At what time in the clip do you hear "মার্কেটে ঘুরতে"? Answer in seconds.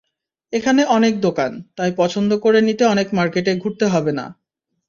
3.13-3.85